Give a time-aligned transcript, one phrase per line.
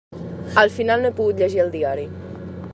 [0.61, 2.11] Al final no he pogut llegir el diari.